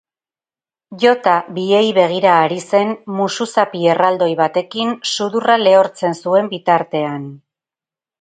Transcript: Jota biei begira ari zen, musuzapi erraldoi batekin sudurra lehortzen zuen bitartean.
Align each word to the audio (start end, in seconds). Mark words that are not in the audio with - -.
Jota 1.01 1.33
biei 1.57 1.91
begira 1.97 2.31
ari 2.45 2.57
zen, 2.61 2.93
musuzapi 3.17 3.81
erraldoi 3.95 4.31
batekin 4.39 4.95
sudurra 5.11 5.59
lehortzen 5.65 6.17
zuen 6.25 6.51
bitartean. 6.55 7.29